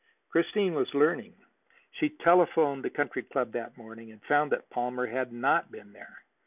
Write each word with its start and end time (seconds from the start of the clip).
Christine 0.29 0.73
was 0.73 0.91
learning. 0.95 1.35
She 1.91 2.09
telephoned 2.09 2.83
the 2.83 2.89
Country 2.89 3.21
Club 3.21 3.51
that 3.53 3.77
morning, 3.77 4.11
and 4.11 4.19
found 4.23 4.51
that 4.51 4.67
Palmer 4.71 5.05
had 5.05 5.31
not 5.31 5.71
been 5.71 5.93
there. 5.93 6.23